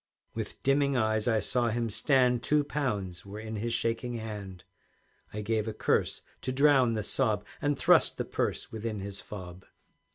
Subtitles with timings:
[0.33, 4.63] With dimming eyes I saw him stand, Two pounds were in his shaking hand;
[5.31, 9.63] I gave a curse to drown the sob, And thrust the purse within his fob.